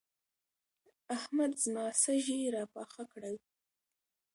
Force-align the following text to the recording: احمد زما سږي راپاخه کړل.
احمد 1.15 1.51
زما 1.63 1.85
سږي 2.03 2.39
راپاخه 2.55 3.03
کړل. 3.11 3.35